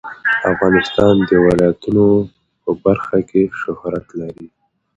[0.51, 2.05] افغانستان د ولایتونو
[2.61, 4.47] په برخه کې شهرت لري.